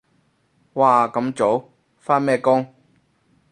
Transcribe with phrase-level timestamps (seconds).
[0.73, 1.69] 哇咁早？
[1.99, 2.73] 返咩工？